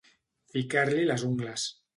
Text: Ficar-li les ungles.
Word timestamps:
Ficar-li 0.55 1.05
les 1.11 1.29
ungles. 1.31 1.71